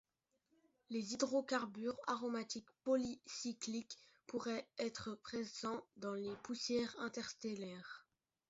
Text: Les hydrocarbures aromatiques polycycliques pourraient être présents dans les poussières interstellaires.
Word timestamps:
Les 0.89 1.13
hydrocarbures 1.13 1.95
aromatiques 2.07 2.71
polycycliques 2.83 3.99
pourraient 4.25 4.67
être 4.79 5.13
présents 5.13 5.85
dans 5.97 6.15
les 6.15 6.35
poussières 6.41 6.95
interstellaires. 7.01 8.03